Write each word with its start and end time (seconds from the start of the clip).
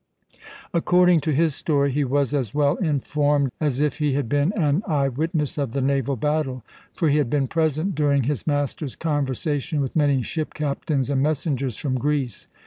According 0.73 1.19
to 1.21 1.31
his 1.31 1.53
story, 1.53 1.91
he 1.91 2.03
was 2.03 2.33
as 2.33 2.55
well 2.55 2.75
informed 2.77 3.51
as 3.59 3.81
if 3.81 3.99
he 3.99 4.13
had 4.13 4.27
been 4.27 4.51
an 4.53 4.81
eye 4.87 5.09
witness 5.09 5.59
of 5.59 5.73
the 5.73 5.79
naval 5.81 6.15
battle; 6.15 6.63
for 6.91 7.07
he 7.09 7.19
had 7.19 7.29
been 7.29 7.47
present 7.47 7.93
during 7.93 8.23
his 8.23 8.47
master's 8.47 8.95
conversation 8.95 9.79
with 9.79 9.95
many 9.95 10.23
ship 10.23 10.55
captains 10.55 11.11
and 11.11 11.21
messengers 11.21 11.77
from 11.77 11.99
Greece. 11.99 12.47